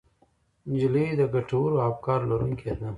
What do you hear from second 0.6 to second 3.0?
نجلۍ د ګټورو افکارو لرونکې ده.